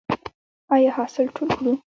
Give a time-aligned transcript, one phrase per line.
[0.73, 1.73] آیا حاصل ټول کړو؟